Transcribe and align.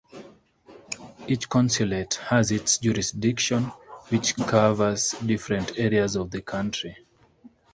Each 1.27 1.47
Consulate 1.47 2.15
has 2.15 2.49
its 2.49 2.79
jurisdiction, 2.79 3.65
which 4.09 4.35
covers 4.35 5.11
different 5.23 5.77
areas 5.77 6.15
of 6.15 6.31
the 6.31 6.41
country. 6.41 6.97